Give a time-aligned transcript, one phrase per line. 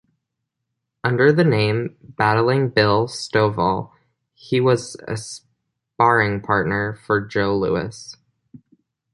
[1.03, 3.91] Under the name "Battling Bill Stovall",
[4.33, 8.15] he was a sparring partner of Joe Louis.